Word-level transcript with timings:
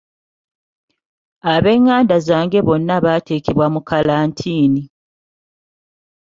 Abenganda 1.53 2.15
zange 2.27 2.59
bonna 2.67 2.95
baateekebwa 3.05 3.65
mu 3.73 3.79
kkalantiini. 3.83 4.83